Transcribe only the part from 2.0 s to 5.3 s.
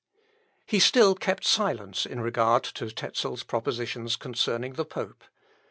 in regard to Tezel's propositions concerning the pope.